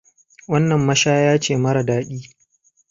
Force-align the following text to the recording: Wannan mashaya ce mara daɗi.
Wannan 0.47 0.81
mashaya 0.87 1.37
ce 1.41 1.57
mara 1.57 1.83
daɗi. 1.85 2.19